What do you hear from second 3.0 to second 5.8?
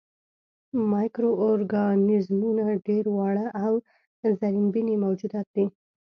واړه او زرېبيني موجودات دي.